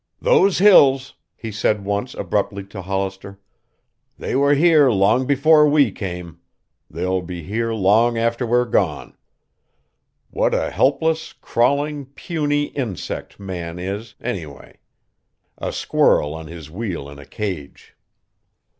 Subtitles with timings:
[0.19, 3.39] "Those hills," he said once abruptly to Hollister,
[4.17, 6.39] "they were here long before we came.
[6.89, 9.15] They'll be here long after we're gone.
[10.31, 14.79] What a helpless, crawling, puny insect man is, anyway.
[15.59, 17.95] A squirrel on his wheel in a cage."